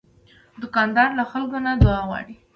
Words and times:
دوکاندار 0.61 1.09
له 1.19 1.23
خلکو 1.31 1.57
نه 1.65 1.71
دعا 1.83 2.01
غواړي. 2.09 2.35